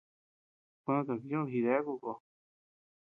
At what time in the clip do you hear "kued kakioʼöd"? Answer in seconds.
0.83-1.47